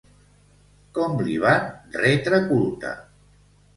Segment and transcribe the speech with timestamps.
[0.99, 1.69] Com li van
[1.99, 2.95] retre culte?